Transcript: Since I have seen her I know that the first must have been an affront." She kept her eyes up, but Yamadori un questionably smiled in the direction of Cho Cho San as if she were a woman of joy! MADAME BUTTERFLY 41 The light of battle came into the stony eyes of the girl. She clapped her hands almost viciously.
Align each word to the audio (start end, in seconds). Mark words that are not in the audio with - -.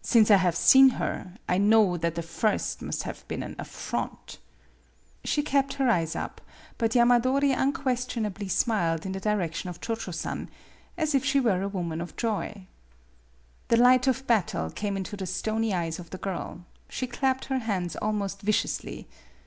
Since 0.00 0.30
I 0.30 0.36
have 0.38 0.56
seen 0.56 0.88
her 0.96 1.34
I 1.50 1.58
know 1.58 1.98
that 1.98 2.14
the 2.14 2.22
first 2.22 2.80
must 2.80 3.02
have 3.02 3.28
been 3.28 3.42
an 3.42 3.54
affront." 3.58 4.38
She 5.22 5.42
kept 5.42 5.74
her 5.74 5.86
eyes 5.90 6.16
up, 6.16 6.40
but 6.78 6.92
Yamadori 6.94 7.52
un 7.54 7.74
questionably 7.74 8.48
smiled 8.48 9.04
in 9.04 9.12
the 9.12 9.20
direction 9.20 9.68
of 9.68 9.82
Cho 9.82 9.94
Cho 9.94 10.12
San 10.12 10.48
as 10.96 11.14
if 11.14 11.26
she 11.26 11.40
were 11.40 11.60
a 11.60 11.68
woman 11.68 12.00
of 12.00 12.16
joy! 12.16 12.40
MADAME 12.40 12.66
BUTTERFLY 12.88 13.68
41 13.68 13.68
The 13.68 13.90
light 13.90 14.06
of 14.06 14.26
battle 14.26 14.70
came 14.70 14.96
into 14.96 15.14
the 15.14 15.26
stony 15.26 15.74
eyes 15.74 15.98
of 15.98 16.08
the 16.08 16.16
girl. 16.16 16.64
She 16.88 17.06
clapped 17.06 17.44
her 17.44 17.58
hands 17.58 17.96
almost 17.96 18.40
viciously. 18.40 19.06